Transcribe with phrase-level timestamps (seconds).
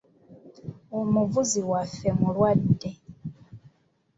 [0.99, 2.91] Omuvuzi waffe mulwadde.